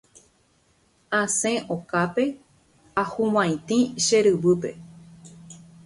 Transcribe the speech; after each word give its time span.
Asẽ 1.19 1.53
okápe 1.75 2.23
ahuvaitĩ 3.01 3.77
che 4.05 4.17
ryvýpe. 4.25 4.69